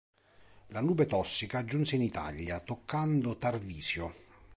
[0.69, 4.15] La nube tossica giunse in Italia, toccando Tarvisio.